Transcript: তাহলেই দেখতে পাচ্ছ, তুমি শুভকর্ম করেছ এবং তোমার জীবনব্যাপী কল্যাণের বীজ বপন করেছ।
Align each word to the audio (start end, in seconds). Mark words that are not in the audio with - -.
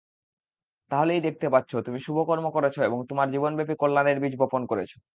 তাহলেই 0.91 1.21
দেখতে 1.21 1.47
পাচ্ছ, 1.53 1.71
তুমি 1.85 1.99
শুভকর্ম 1.99 2.45
করেছ 2.55 2.75
এবং 2.87 2.99
তোমার 3.09 3.27
জীবনব্যাপী 3.33 3.73
কল্যাণের 3.81 4.17
বীজ 4.21 4.33
বপন 4.41 4.61
করেছ। 4.67 4.91